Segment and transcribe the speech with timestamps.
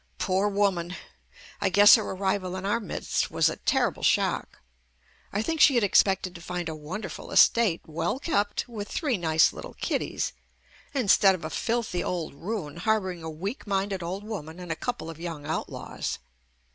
[0.17, 0.95] Poor woman!
[1.59, 4.57] I guess her ar rival in our midst was a terrible shock.
[5.31, 9.53] I think she had expected to find a wonderful estate, well kept, with three nice
[9.53, 10.33] little kiddies,
[10.95, 14.71] instead JUST ME of a filthy old ruin harboring a weak minded old woman and
[14.71, 16.17] a couple of young outlaws.